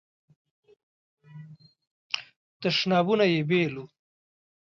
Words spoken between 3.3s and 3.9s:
یې بیل وو.